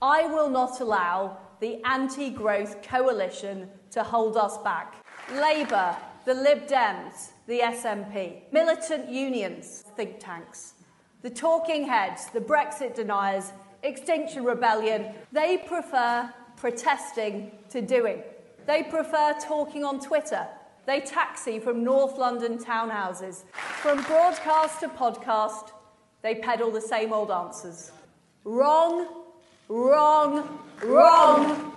[0.00, 4.94] I will not allow the anti growth coalition to hold us back.
[5.32, 10.74] Labour, the Lib Dems, the SNP, militant unions, think tanks,
[11.22, 18.22] the talking heads, the Brexit deniers, Extinction Rebellion, they prefer protesting to doing.
[18.66, 20.46] They prefer talking on Twitter.
[20.86, 23.44] They taxi from North London townhouses.
[23.52, 25.70] From broadcast to podcast,
[26.22, 27.92] they peddle the same old answers.
[28.44, 29.06] Wrong,
[29.68, 31.74] wrong, wrong.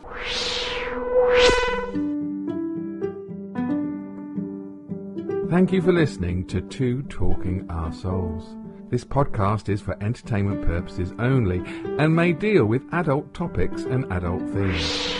[5.49, 8.57] Thank you for listening to Two Talking Arseholes.
[8.89, 11.61] This podcast is for entertainment purposes only
[11.97, 15.11] and may deal with adult topics and adult themes.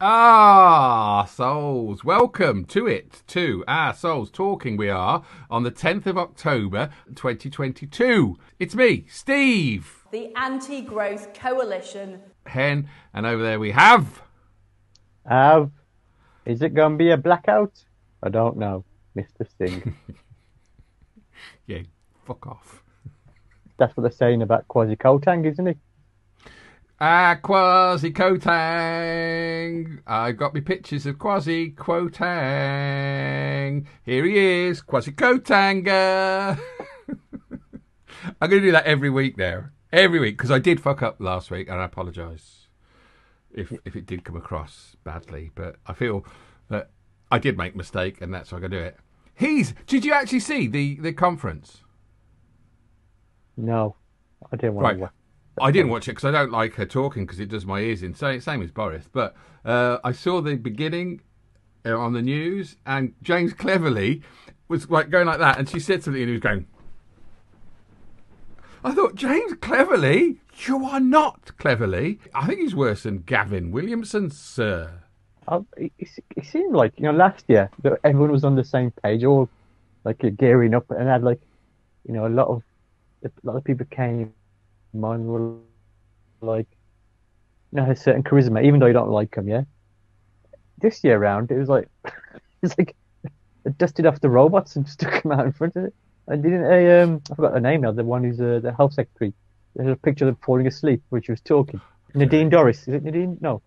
[0.00, 4.76] Ah, souls, welcome to it, to our souls talking.
[4.76, 8.36] We are on the 10th of October 2022.
[8.58, 12.20] It's me, Steve, The anti growth coalition.
[12.46, 14.22] Hen, and over there we have.
[15.24, 15.70] Have
[16.44, 17.84] is it gonna be a blackout?
[18.22, 18.84] I don't know,
[19.16, 19.46] Mr.
[19.58, 19.94] Singh.
[21.66, 21.82] Yeah,
[22.26, 22.82] fuck off.
[23.78, 25.78] That's what they're saying about Kwasi Kotang, isn't it?
[27.02, 30.00] Ah, Kwasi Kotang.
[30.06, 32.26] I've got me pictures of Kwasi Quotang.
[34.04, 36.60] Here he is, Kwasi Kotanga.
[38.40, 39.70] I'm going to do that every week now.
[39.92, 42.68] Every week, because I did fuck up last week, and I apologise
[43.50, 45.50] if if it did come across badly.
[45.54, 46.24] But I feel
[46.68, 46.90] that
[47.32, 48.98] I did make a mistake, and that's why I'm going to do it.
[49.34, 49.74] He's.
[49.86, 51.78] Did you actually see the, the conference?
[53.56, 53.96] No,
[54.52, 54.98] I didn't want Right.
[55.08, 55.10] to.
[55.60, 58.02] I didn't watch it because I don't like her talking because it does my ears
[58.02, 58.14] in.
[58.14, 59.08] Same, same as Boris.
[59.10, 59.34] But
[59.64, 61.20] uh, I saw the beginning
[61.84, 64.22] uh, on the news, and James Cleverly
[64.68, 66.66] was like going like that, and she said something, and he was going.
[68.82, 72.18] I thought James Cleverly, you are not Cleverly.
[72.34, 75.02] I think he's worse than Gavin Williamson, sir.
[75.76, 79.24] It, it seemed like you know last year that everyone was on the same page,
[79.24, 79.48] all
[80.04, 81.40] like gearing up, and had like
[82.06, 82.62] you know a lot of
[83.24, 84.32] a lot of people came
[84.94, 85.54] on were
[86.40, 86.66] like
[87.72, 89.48] you know a certain charisma, even though you don't like them.
[89.48, 89.62] Yeah,
[90.78, 91.88] this year round it was like
[92.62, 92.96] it's like
[93.64, 95.94] they dusted off the robots and stuck them out in front of it.
[96.26, 97.92] And didn't I, um I forgot the name now.
[97.92, 99.32] The one who's uh, the health secretary.
[99.76, 101.80] There's a picture of them falling asleep, when she was talking.
[102.14, 103.38] Nadine Dorries, is it Nadine?
[103.40, 103.62] No.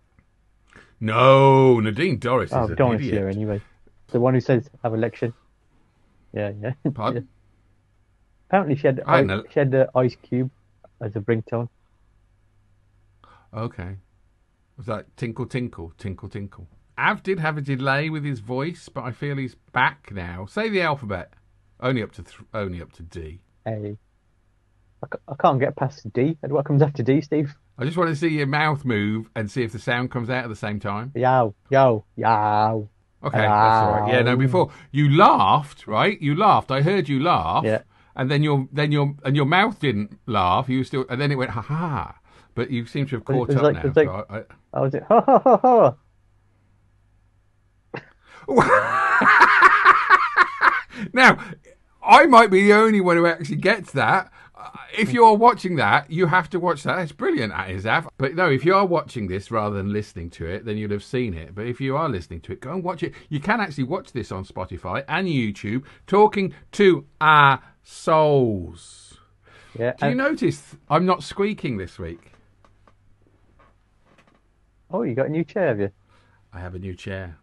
[1.00, 3.14] No, Nadine Dorries is Oh, an Doris idiot.
[3.14, 3.62] here anyway.
[4.08, 5.34] The one who says have election.
[6.34, 6.74] Yeah, yeah.
[6.94, 7.28] Pardon?
[8.50, 10.52] Apparently she had I she had the Ice Cube
[11.02, 11.70] as a ringtone.
[13.54, 13.98] Okay.
[14.78, 16.68] Was that tinkle tinkle tinkle tinkle?
[16.98, 20.46] Av did have a delay with his voice, but I feel he's back now.
[20.46, 21.34] Say the alphabet.
[21.80, 23.42] Only up to th- only up to D.
[23.68, 23.72] A.
[23.72, 26.38] I c- I can't get past D.
[26.42, 27.56] What comes after D, Steve?
[27.78, 30.44] I just want to see your mouth move and see if the sound comes out
[30.44, 31.12] at the same time.
[31.16, 32.90] Yow, yo, yow.
[33.24, 34.14] Okay, that's all right.
[34.14, 36.22] Yeah, no, before you laughed, right?
[36.22, 36.72] You laughed.
[36.72, 37.64] I heard you laugh.
[37.66, 37.82] Yeah.
[38.16, 40.70] And then your then your and your mouth didn't laugh.
[40.70, 42.20] You still and then it went ha ha.
[42.56, 43.92] But you seem to have caught up like- now.
[43.96, 44.44] like- so I, I,
[44.74, 45.04] I was it.
[45.04, 45.96] Ha ha ha ha.
[51.12, 51.38] Now,
[52.06, 54.32] I might be the only one who actually gets that.
[54.56, 57.00] Uh, If you're watching that, you have to watch that.
[57.00, 58.08] It's brilliant, that is, Av.
[58.18, 61.04] But no, if you are watching this rather than listening to it, then you'll have
[61.04, 61.56] seen it.
[61.56, 63.14] But if you are listening to it, go and watch it.
[63.30, 69.20] You can actually watch this on Spotify and YouTube, talking to our souls.
[69.78, 69.94] Yeah.
[70.00, 72.32] Do you notice I'm not squeaking this week?
[74.92, 75.90] oh, you got a new chair, have you?
[76.54, 77.38] I have a new chair.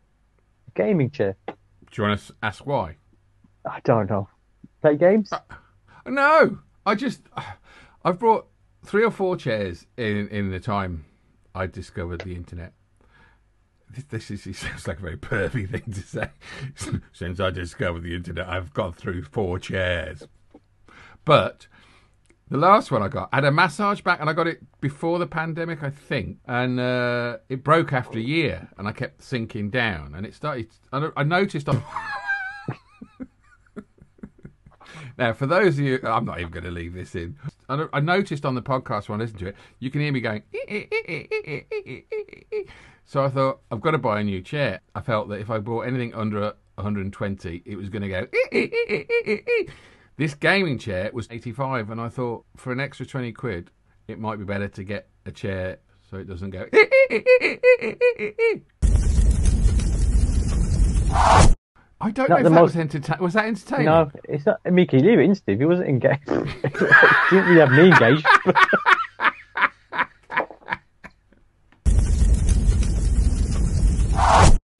[0.68, 1.36] A gaming chair.
[1.46, 1.54] Do
[1.94, 2.96] you want to ask why?
[3.68, 4.28] I don't know.
[4.80, 5.32] Play games?
[5.32, 5.40] Uh,
[6.06, 7.22] no, I just
[8.04, 8.46] I've brought
[8.84, 11.04] three or four chairs in in the time
[11.54, 12.72] I discovered the internet.
[14.08, 16.30] This, is sounds like a very pervy thing to say.
[17.12, 20.22] Since I discovered the internet, I've gone through four chairs.
[21.24, 21.66] But
[22.48, 25.18] the last one I got I had a massage back, and I got it before
[25.18, 29.70] the pandemic, I think, and uh, it broke after a year, and I kept sinking
[29.70, 30.68] down, and it started.
[30.92, 31.82] I noticed on.
[35.18, 37.36] Now, for those of you, I'm not even going to leave this in.
[37.68, 40.20] I I noticed on the podcast when I listened to it, you can hear me
[40.20, 40.42] going.
[43.10, 44.82] So I thought I've got to buy a new chair.
[44.94, 48.28] I felt that if I bought anything under 120, it was going to go.
[50.16, 53.72] This gaming chair was 85, and I thought for an extra 20 quid,
[54.06, 55.78] it might be better to get a chair
[56.08, 56.66] so it doesn't go.
[62.02, 63.22] I don't Not know if that most- was entertaining.
[63.24, 63.86] Was that entertaining?
[63.86, 64.60] No, it's not.
[64.70, 65.58] Mickey, leave it in, Steve.
[65.58, 66.26] He wasn't engaged.
[66.26, 66.46] Didn't
[67.32, 68.24] really have me engaged.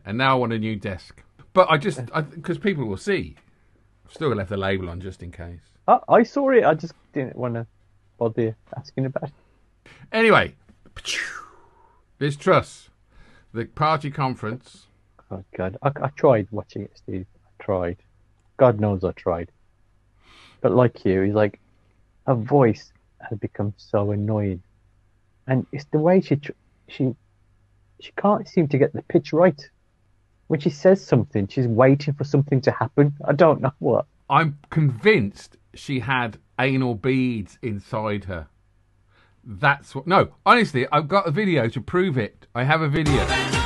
[0.05, 1.23] And now I want a new desk.
[1.53, 2.01] But I just,
[2.35, 3.35] because people will see.
[4.07, 5.61] I've still left the label on just in case.
[5.89, 6.65] I, I saw it.
[6.65, 7.67] I just didn't want to
[8.19, 9.91] bother asking about it.
[10.13, 10.55] Anyway,
[12.21, 12.91] Liz Truss,
[13.53, 14.87] the party conference.
[15.31, 17.27] Oh God, I, I tried watching it, Steve.
[17.45, 17.97] I tried.
[18.57, 19.51] God knows I tried.
[20.61, 21.59] But like you, he's like,
[22.27, 22.93] her voice
[23.29, 24.63] has become so annoying,
[25.47, 26.39] and it's the way she
[26.89, 27.15] she
[28.01, 29.61] she can't seem to get the pitch right.
[30.51, 33.15] When she says something, she's waiting for something to happen.
[33.25, 34.07] I don't know what.
[34.29, 38.49] I'm convinced she had anal beads inside her.
[39.45, 40.09] That's what.
[40.09, 42.49] No, honestly, I've got a video to prove it.
[42.53, 43.60] I have a video.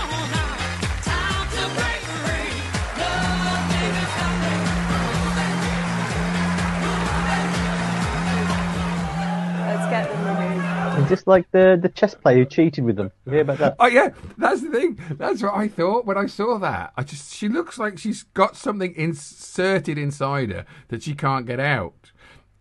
[11.08, 13.10] Just like the the chess player who cheated with them.
[13.26, 13.76] You hear about that?
[13.78, 14.98] Oh yeah, that's the thing.
[15.12, 16.92] That's what I thought when I saw that.
[16.96, 21.60] I just she looks like she's got something inserted inside her that she can't get
[21.60, 22.12] out,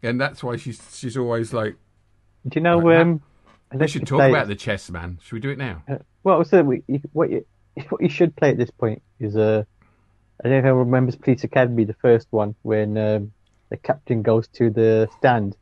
[0.01, 1.75] and that's why she's she's always like.
[2.47, 2.81] Do you know?
[2.81, 3.21] Right, Um,
[3.73, 5.19] We should talk about the chess man.
[5.23, 5.83] Should we do it now?
[6.23, 7.45] Well, so we, what you
[7.89, 9.63] what you should play at this point is uh,
[10.43, 13.31] I don't know if anyone remembers Police Academy, the first one, when um,
[13.69, 15.55] the captain goes to the stand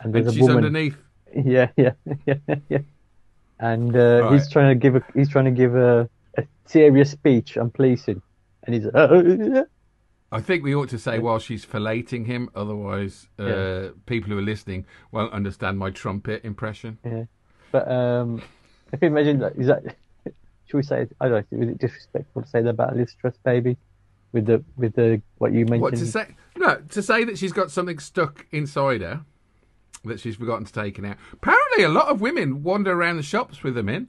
[0.00, 0.64] and there's And a she's woman.
[0.64, 0.96] underneath.
[1.44, 1.92] Yeah, yeah,
[2.26, 2.34] yeah,
[2.68, 2.78] yeah.
[3.58, 4.50] And uh, he's Right.
[4.50, 8.20] trying to give a he's trying to give a, a serious speech on policing,
[8.64, 9.64] and he's uh,
[10.30, 13.88] I think we ought to say while she's filleting him, otherwise uh, Yeah.
[14.06, 16.98] people who are listening won't understand my trumpet impression.
[17.04, 17.24] yeah.
[17.70, 18.42] But um,
[18.92, 19.82] if you imagine that, is that
[20.66, 23.36] should we say I don't know, was it disrespectful to say that about Liz Truss
[23.44, 23.76] baby
[24.32, 25.82] with the with the what you mentioned?
[25.82, 26.26] What to say?
[26.56, 29.24] No, to say that she's got something stuck inside her
[30.04, 31.16] that she's forgotten to take it out.
[31.32, 34.08] Apparently, a lot of women wander around the shops with them in.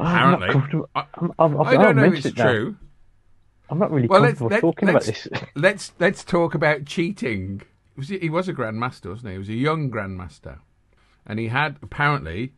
[0.00, 2.50] I'm not Apparently, I, I'm, I'm, I don't know if mention it's it now.
[2.50, 2.76] true.
[3.70, 5.42] I'm not really Well, let's comfortable let, talking about let's, this.
[5.54, 7.62] let's let's talk about cheating.
[7.96, 9.32] Was he, he was a grandmaster, wasn't he?
[9.32, 10.60] He was a young grandmaster,
[11.26, 12.54] and he had apparently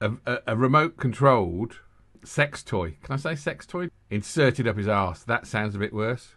[0.00, 1.80] a, a, a remote-controlled
[2.24, 2.96] sex toy.
[3.02, 3.88] Can I say sex toy?
[4.10, 5.22] Inserted up his arse.
[5.22, 6.34] That sounds a bit worse.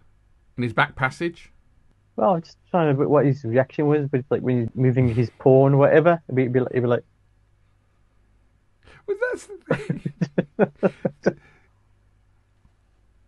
[0.58, 1.52] In his back passage.
[2.20, 5.30] Well, I'm just trying to what his reaction was, but like when he's moving his
[5.40, 7.04] pawn or whatever, it'd be, it'd be like, it'd be like
[9.08, 9.76] Well, that's the
[11.24, 11.38] thing.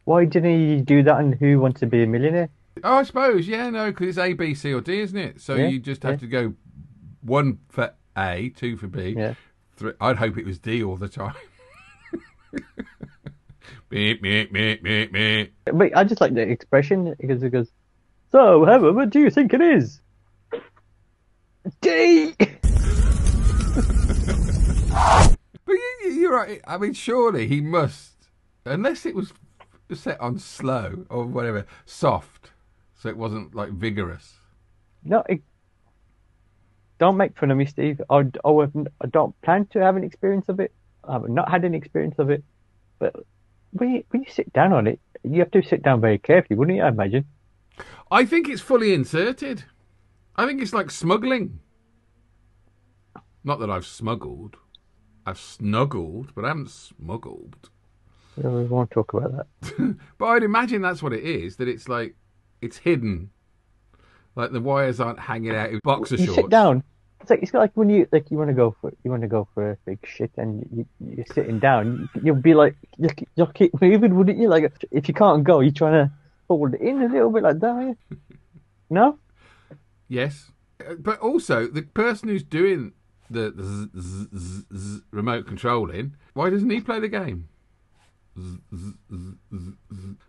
[0.03, 2.49] why didn't he do that And Who Wants to Be a Millionaire?
[2.83, 5.39] Oh, I suppose, yeah, no, because it's A, B, C, or D, isn't it?
[5.39, 6.17] So Yeah, you just have yeah.
[6.17, 6.53] to go
[7.21, 9.15] one for A, two for B.
[9.17, 9.35] Yeah.
[9.77, 11.35] Three, I'd hope it was D all the time.
[13.89, 15.53] beep, beep, beep, beep, beep.
[15.63, 17.71] But I just like the expression because it goes,
[18.31, 20.01] so, Heather, what do you think it is?
[21.81, 22.35] D!
[25.65, 26.59] But you, you're right.
[26.67, 28.27] I mean, surely he must,
[28.65, 29.31] unless it was
[29.93, 32.51] set on slow or whatever, soft,
[32.93, 34.33] so it wasn't like vigorous.
[35.03, 35.41] No, it,
[36.99, 38.01] don't make fun of me, Steve.
[38.09, 40.73] I, I, I don't plan to have an experience of it.
[41.07, 42.43] I've not had an experience of it.
[42.99, 43.15] But
[43.71, 46.57] when you, when you sit down on it, you have to sit down very carefully,
[46.57, 46.83] wouldn't you?
[46.83, 47.25] I imagine.
[48.11, 49.63] I think it's fully inserted.
[50.35, 51.59] I think it's like smuggling.
[53.43, 54.57] Not that I've smuggled.
[55.25, 57.69] I've snuggled, but I haven't smuggled.
[58.37, 59.95] We won't talk about that.
[60.17, 61.57] But I'd imagine that's what it is.
[61.57, 62.15] That it's like
[62.61, 63.29] it's hidden,
[64.35, 66.41] like the wires aren't hanging out in boxer you shorts.
[66.41, 66.83] sit down.
[67.19, 69.27] It's like it's like when you like you want to go for you want to
[69.27, 72.09] go for a big shit and you, you're sitting down.
[72.15, 74.47] You, you'll be like you you'll keep moving, wouldn't you?
[74.47, 76.11] Like if you can't go, you're trying to
[76.57, 77.67] hold it in a little bit like that.
[77.69, 77.95] are?
[78.89, 79.19] No,
[80.07, 80.51] Yes,
[80.85, 82.91] Uh, but also the person who's doing
[83.29, 87.47] the, the z- z- z- z- remote controlling, why doesn't he play the game?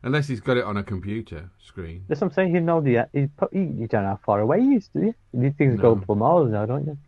[0.02, 2.04] Unless he's got it on a computer screen.
[2.08, 2.54] that's what I'm saying.
[2.54, 5.14] You know the you, you don't know how far away he is, do you?
[5.32, 6.98] These things go for miles now, don't you?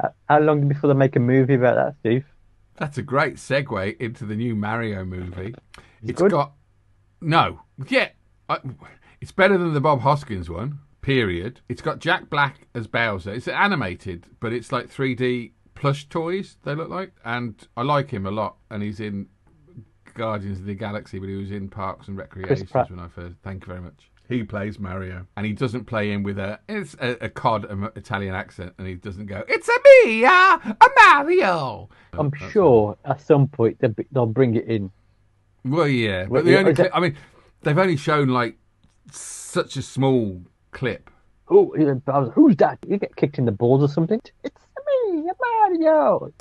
[0.00, 2.24] How- How long before they make a movie about that, Steve?
[2.76, 5.54] That's a great segue into the new Mario movie.
[6.02, 6.30] It's good?
[6.32, 6.52] got
[7.20, 8.08] no, yeah,
[8.48, 8.58] I,
[9.20, 10.78] it's better than the Bob Hoskins one.
[11.00, 11.60] Period.
[11.68, 13.32] It's got Jack Black as Bowser.
[13.32, 16.56] It's animated, but it's like 3D plush toys.
[16.64, 18.56] They look like, and I like him a lot.
[18.70, 19.26] And he's in
[20.14, 22.90] Guardians of the Galaxy, but he was in Parks and Recreations Pratt.
[22.90, 23.36] when I first.
[23.42, 24.10] Thank you very much.
[24.28, 27.90] He plays Mario, and he doesn't play in with a it's a, a cod um,
[27.94, 32.96] Italian accent, and he doesn't go, "It's a me, uh, a Mario." I'm That's- sure
[33.04, 34.90] at some point they'll, be- they'll bring it in.
[35.66, 37.16] Well, yeah, but Well, the only is it- I mean,
[37.64, 38.56] they've only shown like
[39.10, 41.10] such a small clip.
[41.48, 42.78] Was, who's that?
[42.86, 44.20] You get kicked in the balls or something?
[44.42, 46.32] It's me, Mario.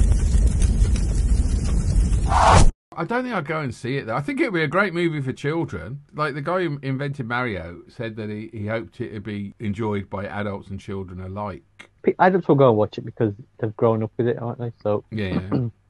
[2.96, 4.16] I don't think I'd go and see it though.
[4.16, 6.02] I think it would be a great movie for children.
[6.14, 10.10] Like the guy who invented Mario said that he, he hoped it would be enjoyed
[10.10, 11.90] by adults and children alike.
[12.20, 14.72] Adults will go and watch it because they've grown up with it, aren't they?
[14.82, 15.68] So Yeah, yeah.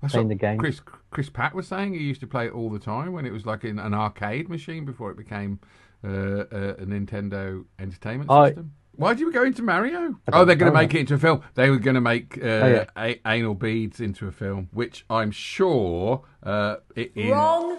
[0.00, 0.58] That's Playing what the game.
[0.58, 3.32] Chris Chris Pratt was saying he used to play it all the time when it
[3.32, 5.58] was like in an arcade machine before it became
[6.04, 8.72] uh, a, a Nintendo Entertainment I- System.
[8.94, 10.16] Why did you go into Mario?
[10.32, 11.42] Oh, they're going to make it into a film.
[11.54, 12.84] They were going to make uh, Oh, yeah.
[12.96, 17.78] a- anal beads into a film, which I'm sure uh, it is Wrong,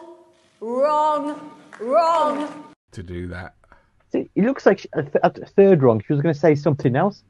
[0.61, 2.73] wrong, wrong.
[2.93, 3.55] to do that.
[4.13, 6.95] see, it looks like she, at the- third wrong, she was going to say something
[6.95, 7.23] else.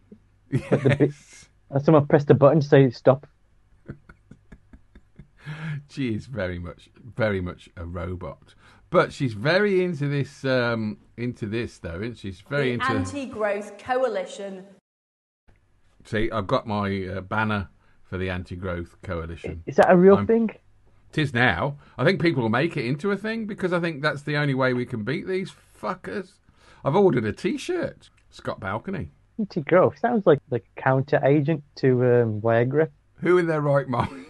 [0.51, 1.47] Yes.
[1.71, 3.27] And someone pressed the button to say stop.
[5.89, 8.53] She is very much, very much a robot.
[8.89, 12.31] But she's very into this, um, into this though, isn't she?
[12.31, 12.85] She's very The into.
[12.87, 14.65] Anti-Growth Coalition.
[16.05, 17.69] See, I've got my uh, banner
[18.03, 19.63] for the Anti-Growth Coalition.
[19.67, 20.49] Is that a real I'm- thing?
[21.11, 21.75] Tis now.
[21.97, 24.53] I think people will make it into a thing because I think that's the only
[24.53, 26.33] way we can beat these fuckers.
[26.85, 28.11] I've ordered a T-shirt.
[28.29, 29.09] Scott Balcony.
[29.39, 32.89] Anti growth sounds like like a counter agent to um, Viagra.
[33.21, 34.23] Who in their right mind?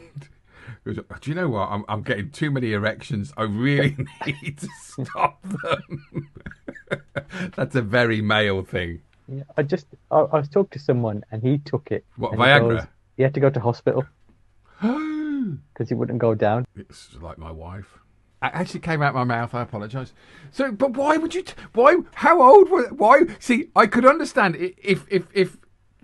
[0.96, 1.70] Goes, Do you know what?
[1.70, 3.34] I'm, I'm getting too many erections.
[3.38, 6.30] I really need to stop them.
[7.56, 9.02] that's a very male thing.
[9.28, 12.06] Yeah, I just I, I was talking to someone and he took it.
[12.18, 12.78] What, and he Viagra?
[12.78, 14.06] goes- he had to go to hospital
[14.82, 16.66] because he wouldn't go down.
[16.76, 18.00] It's like my wife.
[18.42, 19.54] It actually came out my mouth.
[19.54, 20.14] I apologise.
[20.52, 21.42] So, but why would you?
[21.42, 21.98] T- why?
[22.16, 22.88] How old were?
[22.88, 23.24] Why?
[23.40, 25.58] See, I could understand if if if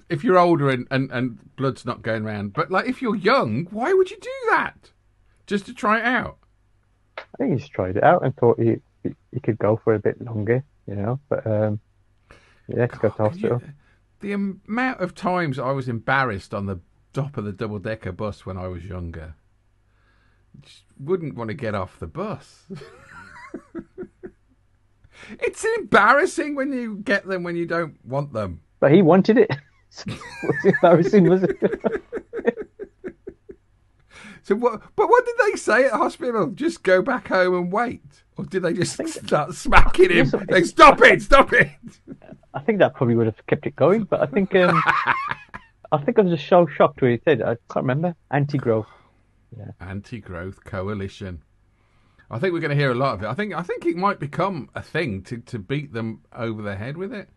[0.10, 2.54] if you're older and, and and blood's not going round.
[2.54, 4.92] But like, if you're young, why would you do that?
[5.48, 6.38] Just to try it out.
[7.18, 10.00] I think he just tried it out and thought he he, could go for a
[10.00, 11.20] bit longer, you know.
[11.30, 11.80] But um,
[12.68, 13.62] yeah, to go to Can you- hospital.
[14.22, 16.80] the amount of times I was embarrassed on the
[17.14, 19.36] top of the double decker bus when I was younger.
[20.62, 22.64] Just wouldn't want to get off the bus.
[25.40, 28.62] it's embarrassing when you get them when you don't want them.
[28.80, 29.52] But he wanted it.
[30.06, 31.58] Was embarrassing, was it?
[34.46, 34.80] So what?
[34.96, 36.52] But what did they say at the hospital?
[36.52, 38.04] Just go back home and wait,
[38.38, 40.32] or did they just start smacking him?
[40.50, 41.24] Like, stop it!
[41.24, 41.72] Stop it!
[42.54, 44.04] I think that probably would have kept it going.
[44.04, 44.84] But I think um,
[45.92, 47.42] I think I was just so shocked when he said.
[47.42, 48.86] I can't remember anti-growth.
[49.58, 49.72] Yeah.
[49.80, 51.42] Anti-growth coalition.
[52.30, 53.28] I think we're going to hear a lot of it.
[53.28, 56.76] I think I think it might become a thing to, to beat them over the
[56.76, 57.30] head with it.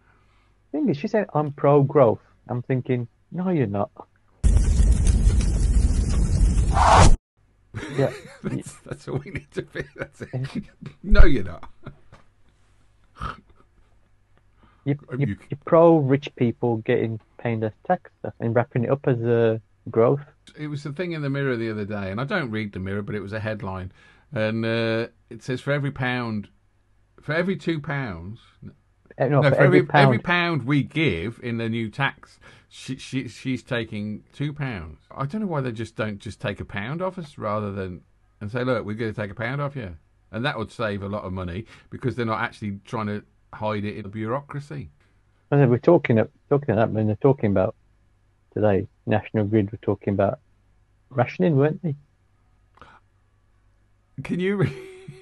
[0.73, 2.21] thing is, she said I'm pro-growth.
[2.49, 3.91] I'm thinking, no, you're not.
[7.97, 8.13] Yeah,
[8.43, 9.83] That's, that's all we need to be.
[9.97, 10.31] That's it.
[11.03, 11.69] no, you're not.
[14.85, 19.07] you, Um, you, you- you're pro-rich people getting paying less tax and wrapping it up
[19.07, 20.21] as a growth.
[20.57, 22.81] It was the thing in the Mirror the other day, and I don't read the
[22.81, 23.93] Mirror, but it was a headline,
[24.33, 26.49] and uh, it says for every pound,
[27.21, 28.71] for every two pounds, Uh,
[29.19, 30.05] Eh, no, no, for for every every pound.
[30.05, 35.01] every pound we give in the new tax, she, she she's taking two pounds.
[35.11, 38.03] I don't know why they just don't just take a pound off us rather than
[38.41, 39.97] and say, look, we're going to take a pound off you,
[40.31, 43.85] and that would save a lot of money because they're not actually trying to hide
[43.85, 44.91] it in the bureaucracy.
[45.51, 46.17] And we're talking
[46.49, 47.75] talking that when they're talking about
[48.55, 48.87] today.
[49.07, 50.41] National Grid were talking about
[51.11, 51.97] rationing, weren't they?
[54.23, 54.69] Can you?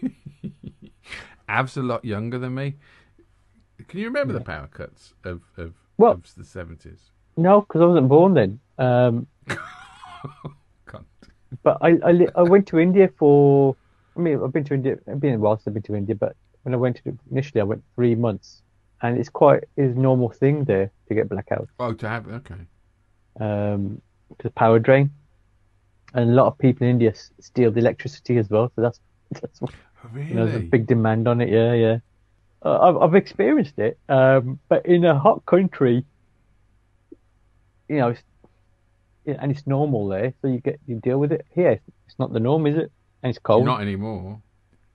[1.48, 2.74] Av's a lot younger than me.
[3.88, 7.10] Can you remember the power cuts of of, Well- of the seventies?
[7.36, 8.60] No, because I wasn't born then.
[8.78, 9.26] Um,
[11.62, 13.76] but I, I I went to India for.
[14.16, 14.96] I mean, I've been to India.
[15.06, 17.60] I've been a while since I've been to India, but when I went to initially,
[17.60, 18.62] I went three months,
[19.02, 21.68] and it's quite is a normal thing there to get blackouts.
[21.78, 22.54] Oh, to have okay.
[23.38, 24.00] Um,
[24.38, 25.10] to power drain,
[26.14, 28.72] and a lot of people in India steal the electricity as well.
[28.74, 29.00] So that's
[29.40, 29.68] that's Oh,
[30.18, 31.48] you know, there's a big demand on it.
[31.50, 31.98] Yeah, yeah.
[32.66, 36.04] Uh, I've I've experienced it, um, but in a hot country,
[37.88, 38.22] you know, it's,
[39.24, 41.46] and it's normal there, so you get you deal with it.
[41.54, 42.90] Here, it's, not the norm, is it?
[43.22, 43.66] And it's cold.
[43.66, 44.42] Not anymore.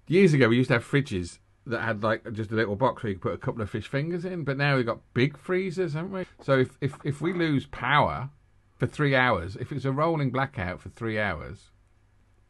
[0.09, 3.11] Years ago, we used to have fridges that had like just a little box where
[3.11, 5.93] you could put a couple of fish fingers in, but now we've got big freezers,
[5.93, 6.25] haven't we?
[6.41, 8.31] So if if if we lose power
[8.79, 11.69] for three hours, if it's a rolling blackout for three hours,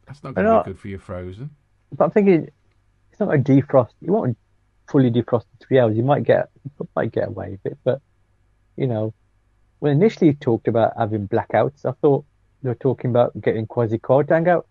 [0.04, 1.50] that's not going to be good for your frozen.
[1.92, 2.48] But I'm thinking,
[3.12, 3.92] it's not a defrost.
[4.00, 4.36] You won't
[4.92, 7.78] fully defrosted three hours, you might get you might get away with it.
[7.82, 8.00] But
[8.76, 9.14] you know,
[9.80, 12.24] when initially you talked about having blackouts, I thought
[12.62, 14.68] they were talking about getting Kwasi Kwarteng out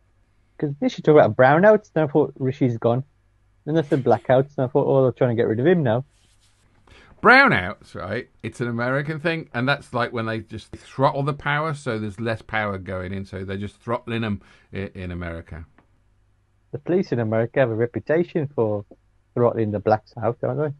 [0.55, 1.91] because initially talked about brownouts.
[1.91, 3.03] Then I thought Rishi's gone.
[3.65, 5.83] Then they said blackouts, and I thought, oh, they're trying to get rid of him
[5.83, 6.05] now.
[7.21, 8.27] Brownouts, right?
[8.41, 12.19] It's an American thing, and that's like when they just throttle the power, so there's
[12.19, 15.65] less power going in, so they're just throttling them in America.
[16.71, 18.85] The police in America have a reputation for
[19.33, 20.73] throttling the blacks out, don't they?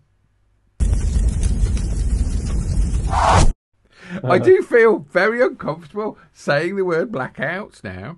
[4.24, 8.18] I do feel very uncomfortable saying the word blackouts now.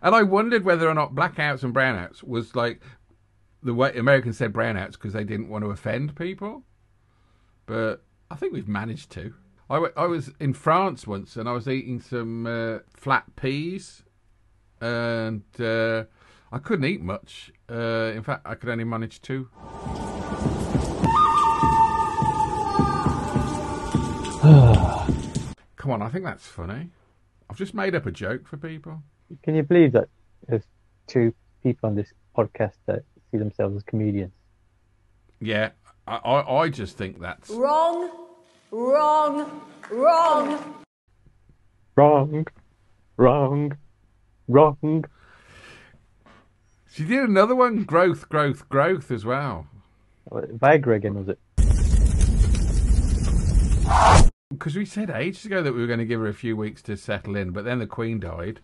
[0.00, 2.80] And I wondered whether or not blackouts and brownouts was like
[3.62, 6.64] the way Americans said brownouts because they didn't want to offend people.
[7.66, 9.34] But I think we've managed to.
[9.70, 14.02] I, w- I was in France once and I was eating some uh, flat peas
[14.80, 16.04] and uh,
[16.50, 17.52] I couldn't eat much.
[17.72, 19.48] Uh, in fact, I could only manage two.
[25.76, 26.90] Come on, I think that's funny.
[27.48, 29.02] I've just made up a joke for people.
[29.42, 30.08] Can you believe that
[30.48, 30.64] there's
[31.06, 34.32] two people on this podcast that see themselves as comedians?
[35.40, 35.70] Yeah,
[36.06, 37.48] I, I, I just think that's.
[37.48, 38.10] Wrong,
[38.70, 40.82] wrong, wrong.
[41.96, 42.46] Wrong,
[43.16, 43.76] wrong,
[44.46, 45.04] wrong.
[46.92, 49.66] She did another one, growth, growth, growth as well.
[50.30, 51.38] Viagra again, was it?
[54.50, 56.82] Because we said ages ago that we were going to give her a few weeks
[56.82, 58.60] to settle in, but then the Queen died.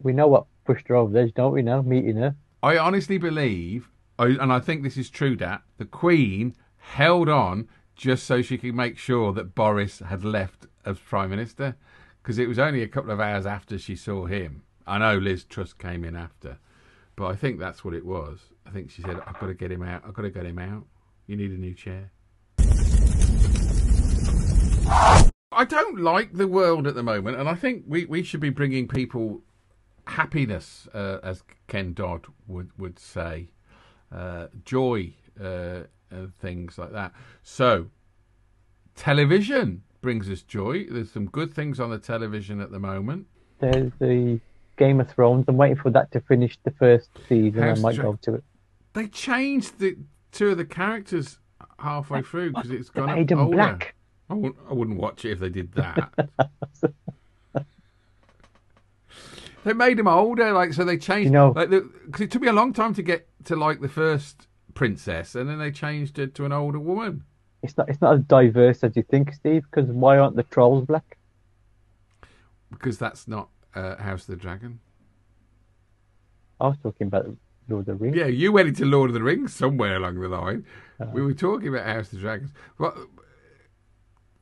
[0.00, 2.36] We know what pushed her over the edge, don't we now, meeting her?
[2.62, 8.24] I honestly believe, and I think this is true, Dat, the Queen held on just
[8.24, 11.74] so she could make sure that Boris had left as Prime Minister.
[12.22, 14.62] Because it was only a couple of hours after she saw him.
[14.86, 16.58] I know Liz Truss came in after,
[17.16, 18.40] but I think that's what it was.
[18.66, 20.02] I think she said, I've got to get him out.
[20.06, 20.84] I've got to get him out.
[21.26, 22.12] You need a new chair.
[25.52, 28.50] I don't like the world at the moment, and I think we, we should be
[28.50, 29.42] bringing people
[30.06, 33.48] happiness, uh, as Ken Dodd would would say,
[34.12, 37.12] uh, joy, uh, and things like that.
[37.42, 37.86] So,
[38.94, 40.86] television brings us joy.
[40.88, 43.26] There's some good things on the television at the moment.
[43.58, 44.40] There's the
[44.76, 45.44] Game of Thrones.
[45.48, 47.62] I'm waiting for that to finish the first season.
[47.62, 48.44] House I might of go to it.
[48.92, 49.96] They changed the
[50.32, 51.38] two of the characters
[51.78, 53.54] halfway through because it's gone up older.
[53.56, 53.94] black.
[54.28, 56.12] I wouldn't, I wouldn't watch it if they did that.
[59.64, 60.84] they made him older, like so.
[60.84, 63.56] They changed, You know- like because it took me a long time to get to
[63.56, 67.24] like the first princess, and then they changed it to an older woman.
[67.62, 67.88] It's not.
[67.88, 69.64] It's not as diverse as you think, Steve.
[69.70, 71.16] Because why aren't the trolls black?
[72.72, 74.80] because that's not uh, House of the Dragon.
[76.60, 77.26] I was talking about
[77.68, 78.16] Lord of the Rings.
[78.16, 80.64] Yeah, you went into Lord of the Rings somewhere along the line.
[81.12, 82.50] we were talking about House of the Dragons.
[82.78, 82.94] Well,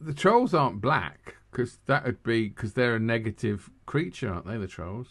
[0.01, 4.57] the trolls aren't black because that would be because they're a negative creature, aren't they?
[4.59, 5.09] The trolls.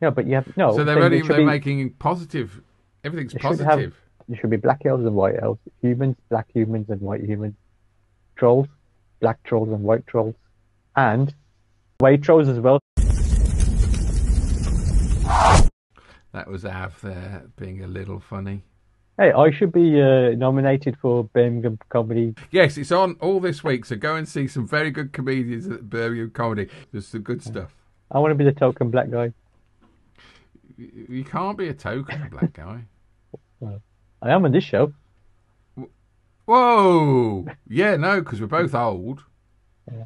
[0.00, 0.76] No, but you have no.
[0.76, 2.60] so they're only they're be- making positive.
[3.02, 4.00] Everything's They should have- positive.
[4.28, 7.54] There should be black elves and white elves, humans, black humans and white humans,
[8.36, 8.68] trolls,
[9.20, 10.34] black trolls and white trolls,
[10.94, 11.34] and
[11.98, 12.78] white trolls as well.
[16.32, 18.62] That was Av there being a little funny.
[19.18, 22.34] Hey, I should be uh, nominated for Birmingham Comedy.
[22.52, 25.90] Yes, it's on all this week, so go and see some very good comedians at
[25.90, 26.68] Birmingham Comedy.
[26.92, 27.74] There's some good stuff.
[28.12, 29.32] I want to be the token black guy.
[30.76, 32.84] You can't be a token black guy.
[34.22, 34.92] I am on this show.
[36.44, 37.46] Whoa!
[37.68, 39.24] Yeah, no, because we're both old.
[39.92, 40.04] Yeah.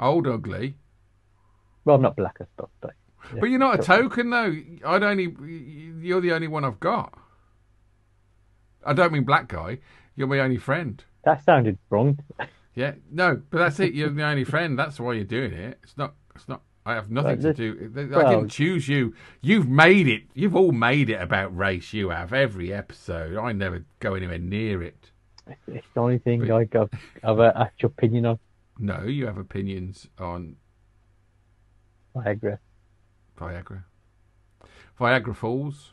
[0.00, 0.76] Old, ugly.
[1.84, 3.05] Well, I'm not black as stuff, but yeah.
[3.38, 4.56] But you're not a token, though.
[4.84, 5.34] I'd only.
[6.00, 7.14] You're the only one I've got.
[8.84, 9.78] I don't mean black guy.
[10.14, 11.02] You're my only friend.
[11.24, 12.18] that sounded wrong.
[12.76, 13.94] Yeah, no, but that's it.
[13.94, 14.78] You're the only friend.
[14.78, 15.78] That's why you're doing it.
[15.82, 16.12] It's not.
[16.34, 16.60] It's not.
[16.84, 17.90] I have nothing to do.
[17.96, 19.14] I well- didn't choose you.
[19.40, 20.24] You've made it.
[20.34, 21.94] You've all made it about race.
[21.94, 23.38] You have every episode.
[23.38, 25.10] I never go anywhere near it.
[25.66, 28.38] It's the only thing I got have an actual opinion on
[28.78, 30.56] No, you have opinions on
[32.14, 32.58] Viagra.
[33.36, 33.84] Viagra.
[34.98, 35.92] Viagra Falls.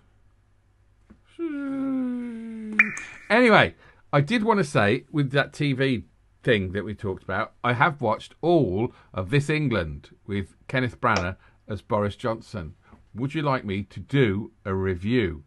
[3.30, 3.76] Anyway,
[4.12, 6.04] I did want to say with that TV
[6.44, 11.38] thing that we talked about, I have watched all of This England with Kenneth Branagh
[11.68, 12.76] as Boris Johnson.
[13.16, 15.44] Would you like me to do a review?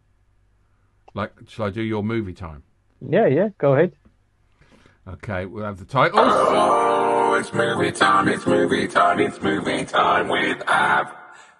[1.13, 2.63] Like, shall I do your movie time?
[3.01, 3.93] Yeah, yeah, go ahead.
[5.07, 6.19] Okay, we'll have the title.
[6.19, 11.13] Oh, it's movie time, it's movie time, it's movie time with Av.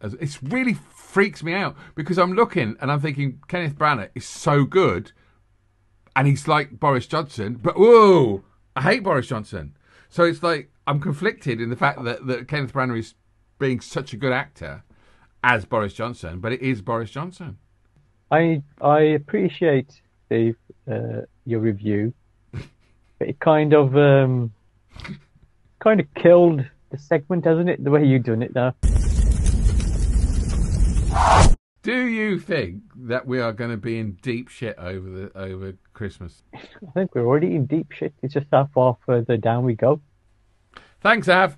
[0.00, 4.26] as it really freaks me out because I'm looking and I'm thinking Kenneth Branagh is
[4.26, 5.12] so good,
[6.14, 8.44] and he's like Boris Johnson, but whoa,
[8.76, 9.76] I hate Boris Johnson.
[10.10, 13.14] So it's like I'm conflicted in the fact that, that Kenneth Branagh is
[13.58, 14.84] being such a good actor
[15.42, 17.56] as Boris Johnson, but it is Boris Johnson.
[18.30, 20.56] I I appreciate Steve
[20.90, 22.12] uh, your review,
[23.24, 24.52] but it kind of um,
[25.80, 27.82] kind of killed the segment, hasn't it?
[27.82, 28.74] The way you done it now.
[31.82, 35.74] Do you think that we are going to be in deep shit over the over
[35.94, 36.42] Christmas?
[36.54, 38.12] I think we're already in deep shit.
[38.22, 40.00] It's just how far further down we go.
[41.00, 41.56] Thanks, Av.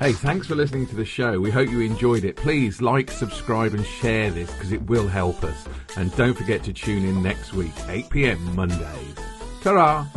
[0.00, 1.38] Hey, thanks for listening to the show.
[1.38, 2.34] We hope you enjoyed it.
[2.34, 5.68] Please like, subscribe, and share this because it will help us.
[5.98, 9.14] And don't forget to tune in next week, 8 pm Mondays.
[9.62, 10.08] Ta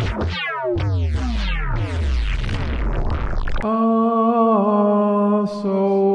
[3.65, 6.12] Ah, so.